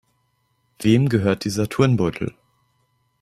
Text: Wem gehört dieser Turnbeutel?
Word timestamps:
Wem 0.81 1.09
gehört 1.09 1.45
dieser 1.45 1.69
Turnbeutel? 1.69 2.33